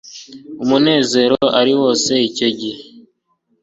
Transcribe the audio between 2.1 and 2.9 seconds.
icyo gihe